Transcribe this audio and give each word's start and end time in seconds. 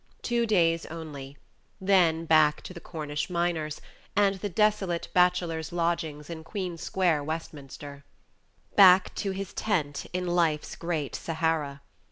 Two 0.23 0.47
days 0.47 0.87
only; 0.87 1.37
then 1.79 2.25
back 2.25 2.63
to 2.63 2.73
the 2.73 2.79
Cornish 2.79 3.29
miners, 3.29 3.79
and 4.15 4.37
the 4.39 4.49
desolate 4.49 5.07
bachelor's 5.13 5.71
lodgings 5.71 6.27
in 6.27 6.43
Queen's 6.43 6.81
Square, 6.81 7.23
Westminster; 7.25 8.03
back 8.75 9.13
to 9.13 9.29
his 9.29 9.53
tent 9.53 10.07
in 10.11 10.25
life's 10.25 10.75
great 10.75 11.13
Sahara. 11.13 11.81